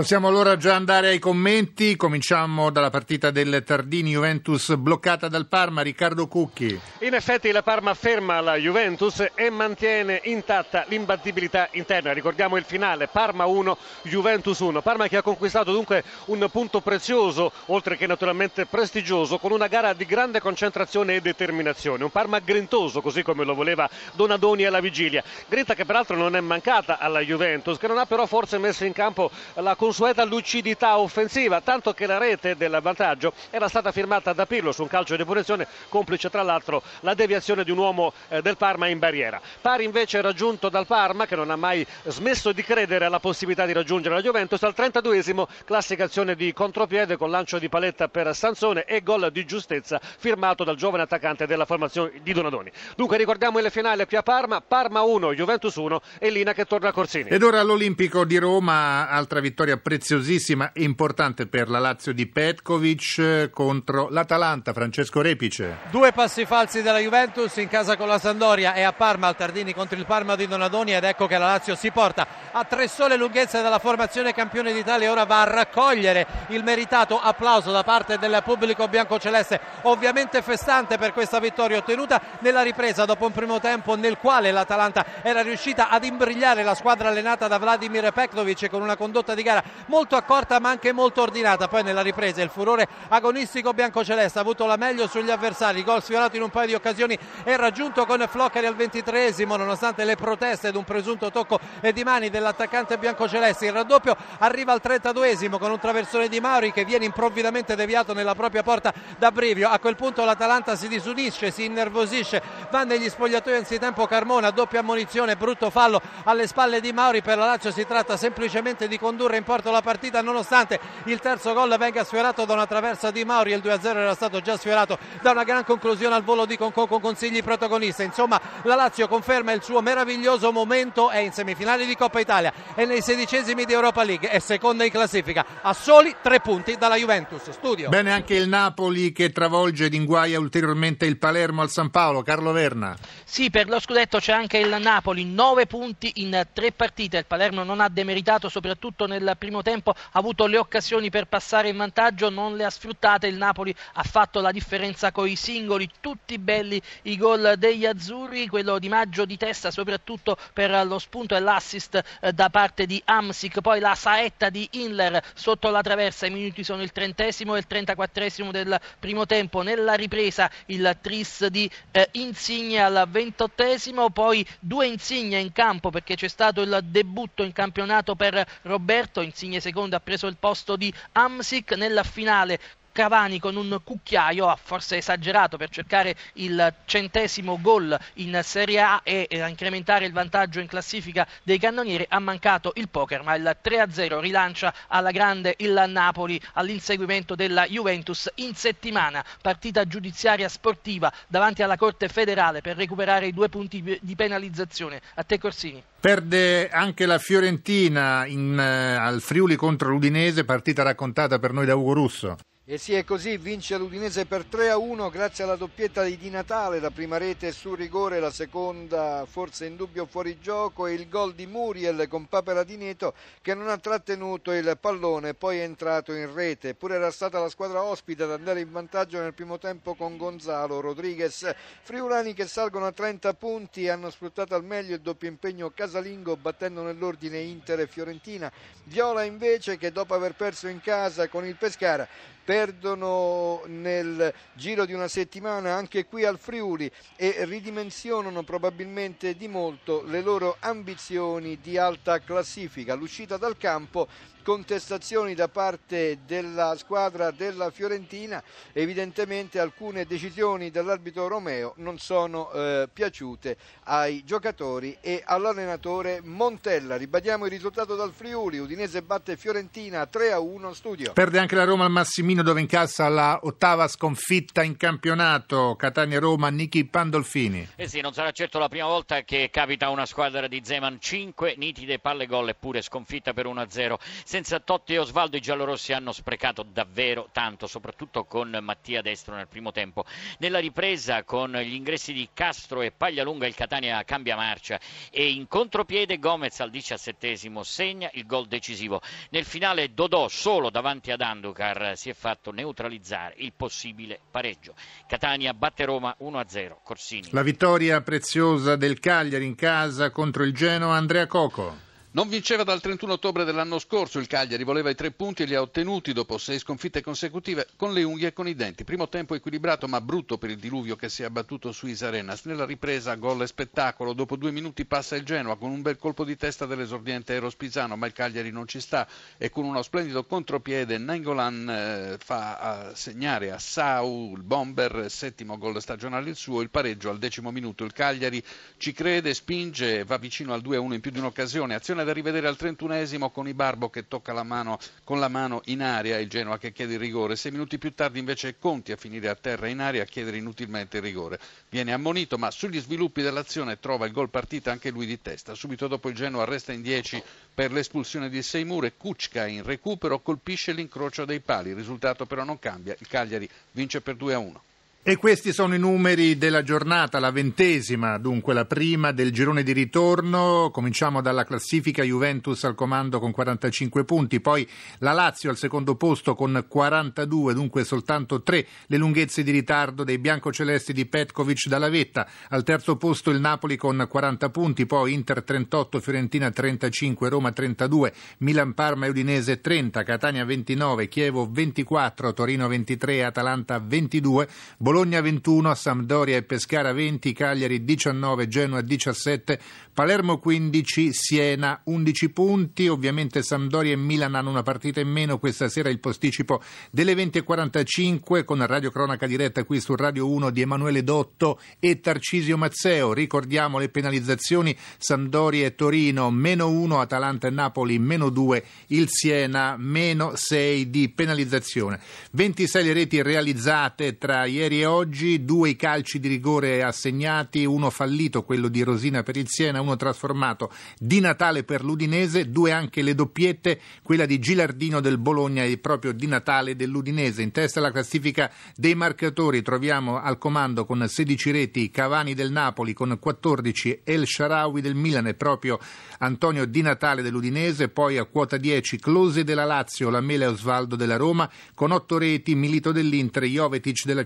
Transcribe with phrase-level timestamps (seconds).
[0.00, 5.82] Possiamo allora già andare ai commenti, cominciamo dalla partita del Tardini Juventus bloccata dal Parma,
[5.82, 6.80] Riccardo Cucchi.
[7.00, 13.08] In effetti la Parma ferma la Juventus e mantiene intatta l'imbattibilità interna, ricordiamo il finale,
[13.08, 18.64] Parma 1, Juventus 1, Parma che ha conquistato dunque un punto prezioso, oltre che naturalmente
[18.64, 23.52] prestigioso, con una gara di grande concentrazione e determinazione, un Parma grintoso così come lo
[23.52, 28.06] voleva Donadoni alla vigilia, grinta che peraltro non è mancata alla Juventus, che non ha
[28.06, 32.78] però forse messo in campo la concentrazione consueta lucidità offensiva, tanto che la rete del
[32.80, 37.14] vantaggio era stata firmata da Pirlo su un calcio di punizione, complice tra l'altro la
[37.14, 39.40] deviazione di un uomo eh, del Parma in barriera.
[39.60, 43.72] Pari invece raggiunto dal Parma, che non ha mai smesso di credere alla possibilità di
[43.72, 48.84] raggiungere la Juventus, al 32esimo classica azione di contropiede con lancio di paletta per Sansone
[48.84, 52.70] e gol di giustezza firmato dal giovane attaccante della formazione di Donadoni.
[52.94, 56.90] Dunque ricordiamo il finale qui a Parma, Parma 1, Juventus 1 e Lina che torna
[56.90, 57.28] a Corsini.
[57.28, 63.18] Ed ora all'Olimpico di Roma, altra vittoria preziosissima e importante per la Lazio di Petkovic
[63.18, 65.78] eh, contro l'Atalanta, Francesco Repice.
[65.90, 69.74] Due passi falsi della Juventus in casa con la Sandoria e a Parma al Tardini
[69.74, 73.16] contro il Parma di Donadoni ed ecco che la Lazio si porta a tre sole
[73.16, 78.40] lunghezze dalla formazione campione d'Italia ora va a raccogliere il meritato applauso da parte del
[78.44, 84.18] pubblico biancoceleste, ovviamente festante per questa vittoria ottenuta nella ripresa dopo un primo tempo nel
[84.18, 89.34] quale l'Atalanta era riuscita ad imbrigliare la squadra allenata da Vladimir Petkovic con una condotta
[89.34, 91.68] di gara molto accorta ma anche molto ordinata.
[91.68, 96.36] Poi nella ripresa il furore agonistico biancoceleste ha avuto la meglio sugli avversari, gol sfiorato
[96.36, 100.76] in un paio di occasioni e raggiunto con Floccari al ventitreesimo nonostante le proteste ed
[100.76, 101.58] un presunto tocco
[101.92, 103.66] di mani dell'attaccante biancoceleste.
[103.66, 108.34] Il raddoppio arriva al 32esimo con un traversone di Mauri che viene improvvidamente deviato nella
[108.34, 109.68] propria porta da Brivio.
[109.68, 115.36] A quel punto l'Atalanta si disunisce, si innervosisce, va negli spogliatoi anzitempo Carmona, doppia ammonizione,
[115.36, 117.22] brutto fallo alle spalle di Mauri.
[117.22, 121.52] Per la Lazio si tratta semplicemente di condurre in porto la partita nonostante il terzo
[121.54, 123.50] gol venga sfiorato da una traversa di Mauri.
[123.50, 127.00] Il 2-0 era stato già sfiorato da una gran conclusione al volo di Concon con
[127.00, 132.20] consigli protagonista insomma la Lazio conferma il suo meraviglioso momento è in semifinale di Coppa
[132.20, 136.76] Italia e nei sedicesimi di Europa League è seconda in classifica a soli tre punti
[136.76, 137.50] dalla Juventus.
[137.50, 137.88] Studio.
[137.88, 142.22] Bene anche il Napoli che travolge ed inguaia ulteriormente il Palermo al San Paolo.
[142.22, 142.96] Carlo Verna.
[143.24, 147.18] Sì per lo scudetto c'è anche il Napoli nove punti in tre partite.
[147.18, 151.70] Il Palermo non ha demeritato soprattutto nel primo tempo ha avuto le occasioni per passare
[151.70, 155.88] in vantaggio, non le ha sfruttate, il Napoli ha fatto la differenza con i singoli,
[155.98, 161.34] tutti belli i gol degli azzurri, quello di Maggio di testa soprattutto per lo spunto
[161.34, 166.26] e l'assist eh, da parte di Amsic, poi la saetta di Inler sotto la traversa,
[166.26, 171.46] i minuti sono il trentesimo e il trentaquattresimo del primo tempo, nella ripresa il tris
[171.46, 177.42] di eh, Insigne al ventottesimo, poi due Insigne in campo perché c'è stato il debutto
[177.42, 182.58] in campionato per Roberto, Insigne secondo ha preso il posto di Amsic nella finale
[182.92, 189.00] Cavani con un cucchiaio ha forse esagerato per cercare il centesimo gol in Serie A
[189.02, 192.06] e a incrementare il vantaggio in classifica dei cannonieri.
[192.08, 198.30] Ha mancato il poker ma il 3-0 rilancia alla grande il Napoli all'inseguimento della Juventus
[198.36, 199.24] in settimana.
[199.40, 205.00] Partita giudiziaria sportiva davanti alla Corte federale per recuperare i due punti di penalizzazione.
[205.14, 205.82] A te Corsini.
[206.00, 211.74] Perde anche la Fiorentina in, uh, al Friuli contro l'Udinese, partita raccontata per noi da
[211.74, 212.36] Ugo Russo.
[212.70, 216.30] E sì, è così, vince l'Udinese per 3 a 1 grazie alla doppietta di Di
[216.30, 221.08] Natale, la prima rete su rigore, la seconda forse in dubbio fuori gioco e il
[221.08, 225.62] gol di Muriel con Papera di Neto che non ha trattenuto il pallone, poi è
[225.62, 226.68] entrato in rete.
[226.68, 230.78] Eppure era stata la squadra ospite ad andare in vantaggio nel primo tempo con Gonzalo
[230.78, 231.52] Rodriguez.
[231.82, 236.82] Friulani che salgono a 30 punti hanno sfruttato al meglio il doppio impegno casalingo battendo
[236.82, 238.48] nell'ordine Inter e Fiorentina.
[238.84, 242.06] Viola invece che dopo aver perso in casa con il Pescara
[242.50, 250.02] perdono nel giro di una settimana anche qui al Friuli e ridimensionano probabilmente di molto
[250.04, 252.94] le loro ambizioni di alta classifica.
[252.94, 254.08] L'uscita dal campo
[254.42, 258.42] contestazioni da parte della squadra della Fiorentina,
[258.72, 266.96] evidentemente alcune decisioni dell'arbitro Romeo non sono eh, piaciute ai giocatori e all'allenatore Montella.
[266.96, 271.12] Ribadiamo il risultato dal Friuli, Udinese batte Fiorentina 3 a 1 studio.
[271.12, 275.74] Perde anche la Roma al Massimino dove incassa la ottava sconfitta in campionato.
[275.76, 277.68] Catania-Roma, Nichi Pandolfini.
[277.76, 280.98] Eh sì, non sarà certo la prima volta che capita a una squadra di Zeman
[281.00, 283.94] 5 nitide palle gol eppure sconfitta per 1-0.
[284.30, 289.48] Senza Totti e Osvaldo i giallorossi hanno sprecato davvero tanto, soprattutto con Mattia Destro nel
[289.48, 290.04] primo tempo.
[290.38, 294.78] Nella ripresa con gli ingressi di Castro e Paglialunga il Catania cambia marcia
[295.10, 299.00] e in contropiede Gomez al diciassettesimo segna il gol decisivo.
[299.30, 304.76] Nel finale Dodò solo davanti ad Anducar si è fatto neutralizzare il possibile pareggio.
[305.08, 306.76] Catania batte Roma 1-0.
[306.84, 307.30] Corsini.
[307.32, 311.88] La vittoria preziosa del Cagliari in casa contro il Genoa, Andrea Coco.
[312.12, 315.54] Non vinceva dal 31 ottobre dell'anno scorso, il Cagliari voleva i tre punti e li
[315.54, 318.82] ha ottenuti dopo sei sconfitte consecutive con le unghie e con i denti.
[318.82, 322.46] Primo tempo equilibrato ma brutto per il diluvio che si è abbattuto su Isarenas.
[322.46, 326.24] Nella ripresa gol e spettacolo, dopo due minuti passa il Genoa con un bel colpo
[326.24, 329.06] di testa dell'esordiente Eros Pisano, ma il Cagliari non ci sta
[329.38, 335.80] e con uno splendido contropiede Nengolan eh, fa segnare a Sau il bomber, settimo gol
[335.80, 337.84] stagionale il suo, il pareggio al decimo minuto.
[337.84, 338.42] Il Cagliari
[338.78, 342.56] ci crede, spinge, va vicino al 2-1 in più di un'occasione, azione da rivedere al
[342.58, 346.72] 31esimo con Ibarbo che tocca la mano, con la mano in aria il Genoa che
[346.72, 347.36] chiede il rigore.
[347.36, 350.98] Sei minuti più tardi invece Conti a finire a terra in aria a chiedere inutilmente
[350.98, 351.38] il rigore.
[351.68, 355.54] Viene ammonito ma sugli sviluppi dell'azione trova il gol partita anche lui di testa.
[355.54, 357.22] Subito dopo il Genoa resta in 10
[357.54, 361.70] per l'espulsione di Seymour e Kuczka in recupero colpisce l'incrocio dei pali.
[361.70, 362.96] Il risultato però non cambia.
[362.98, 364.62] Il Cagliari vince per 2 a 1.
[365.02, 369.72] E questi sono i numeri della giornata, la ventesima, dunque la prima del girone di
[369.72, 370.68] ritorno.
[370.70, 374.68] Cominciamo dalla classifica Juventus al comando con 45 punti, poi
[374.98, 380.18] la Lazio al secondo posto con 42, dunque soltanto tre le lunghezze di ritardo dei
[380.18, 382.28] biancocelesti di Petkovic dalla vetta.
[382.50, 388.12] Al terzo posto il Napoli con 40 punti, poi Inter 38, Fiorentina 35, Roma 32,
[388.40, 394.48] Milan Parma e Udinese 30, Catania 29, Chievo 24, Torino 23, Atalanta 22.
[394.90, 399.60] Bologna 21, Sampdoria e Pescara 20, Cagliari 19, Genoa 17,
[399.94, 402.88] Palermo 15, Siena 11 punti.
[402.88, 405.38] Ovviamente Sampdoria e Milan hanno una partita in meno.
[405.38, 406.60] Questa sera il posticipo
[406.90, 412.56] delle 20.45 con Radio Cronaca diretta qui su Radio 1 di Emanuele Dotto e Tarcisio
[412.56, 413.12] Mazzeo.
[413.12, 419.76] Ricordiamo le penalizzazioni Sampdoria e Torino meno 1, Atalanta e Napoli meno 2, il Siena
[419.78, 422.00] meno 6 di penalizzazione.
[422.32, 427.90] 26 le reti realizzate tra ieri e oggi, due i calci di rigore assegnati, uno
[427.90, 433.02] fallito, quello di Rosina per il Siena, uno trasformato di Natale per l'Udinese, due anche
[433.02, 437.42] le doppiette, quella di Gilardino del Bologna e proprio di Natale dell'Udinese.
[437.42, 442.92] In testa alla classifica dei marcatori troviamo al comando con 16 reti Cavani del Napoli
[442.92, 445.78] con 14, El Sharawi del Milan e proprio
[446.18, 451.16] Antonio Di Natale dell'Udinese, poi a quota 10 Close della Lazio, Lamela e Osvaldo della
[451.16, 454.24] Roma, con 8 reti Milito dell'Inter, Jovetic della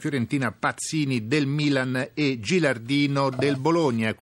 [0.53, 4.13] Pazzini del Milan e Gilardino del Bologna.